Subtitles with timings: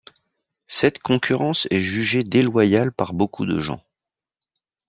[0.65, 3.83] Cette concurrence est jugée déloyale par beaucoup de gens.